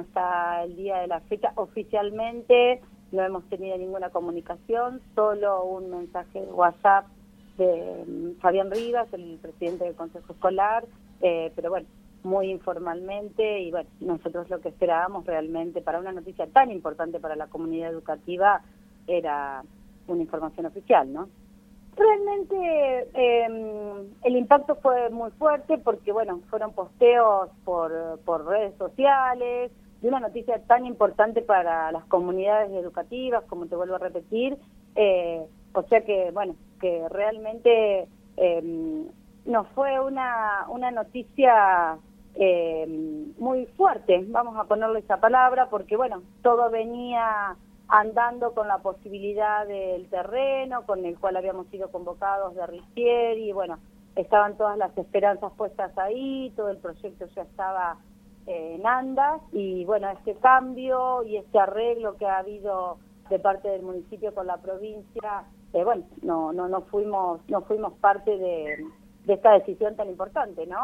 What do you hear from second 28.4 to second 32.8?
redes sociales, de una noticia tan importante para las comunidades